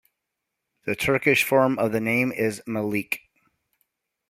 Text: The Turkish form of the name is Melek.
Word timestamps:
The 0.85 0.95
Turkish 0.95 1.43
form 1.43 1.77
of 1.77 1.91
the 1.91 1.99
name 2.01 2.31
is 2.31 2.63
Melek. 2.65 3.21